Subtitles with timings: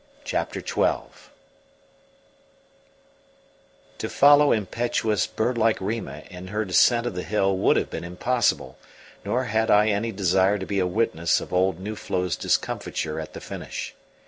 [0.23, 1.01] CHAPTER XII
[3.99, 8.03] To follow impetuous, bird like Rima in her descent of the hill would have been
[8.03, 8.79] impossible,
[9.23, 13.41] nor had I any desire to be a witness of old Nuflo's discomfiture at the
[13.41, 13.93] finish.